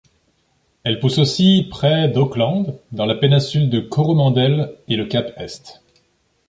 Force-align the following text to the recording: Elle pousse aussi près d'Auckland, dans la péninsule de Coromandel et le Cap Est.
Elle 0.83 0.99
pousse 0.99 1.19
aussi 1.19 1.67
près 1.69 2.07
d'Auckland, 2.09 2.75
dans 2.91 3.05
la 3.05 3.13
péninsule 3.13 3.69
de 3.69 3.79
Coromandel 3.81 4.73
et 4.87 4.95
le 4.95 5.05
Cap 5.05 5.31
Est. 5.39 5.83